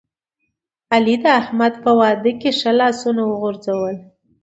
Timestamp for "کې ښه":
2.41-2.71